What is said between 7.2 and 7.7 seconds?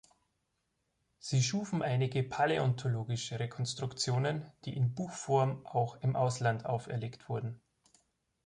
wurden.